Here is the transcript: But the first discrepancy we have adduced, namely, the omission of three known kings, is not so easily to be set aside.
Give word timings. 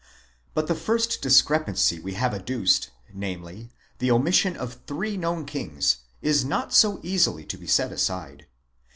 But 0.55 0.65
the 0.65 0.73
first 0.73 1.21
discrepancy 1.21 1.99
we 1.99 2.15
have 2.15 2.33
adduced, 2.33 2.89
namely, 3.13 3.69
the 3.99 4.09
omission 4.09 4.57
of 4.57 4.79
three 4.87 5.15
known 5.15 5.45
kings, 5.45 5.97
is 6.23 6.43
not 6.43 6.73
so 6.73 6.99
easily 7.03 7.45
to 7.45 7.55
be 7.59 7.67
set 7.67 7.91
aside. 7.91 8.47